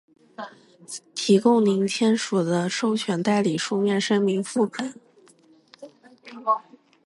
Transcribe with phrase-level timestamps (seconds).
[1.13, 4.95] 提供您签署的授权代理书面声明副本；